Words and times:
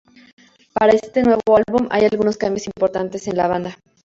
Para 0.73 0.93
este 0.93 1.21
nuevo 1.21 1.41
álbum 1.57 1.87
hay 1.91 2.05
algunos 2.05 2.35
cambios 2.35 2.65
importantes 2.65 3.27
en 3.27 3.37
la 3.37 3.47
banda. 3.47 3.77